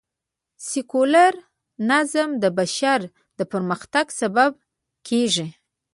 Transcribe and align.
سکیولر 0.69 1.33
نظام 1.89 2.31
د 2.43 2.43
بشر 2.57 2.99
د 3.37 3.39
پرمختګ 3.51 4.05
سبب 4.21 4.51
کېږي 5.07 5.47